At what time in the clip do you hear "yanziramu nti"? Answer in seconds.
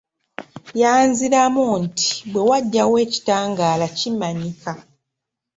0.81-2.09